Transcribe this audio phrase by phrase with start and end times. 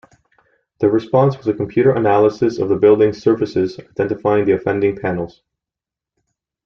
[0.79, 5.43] Their response was a computer analysis of the building's surfaces identifying the offending panels.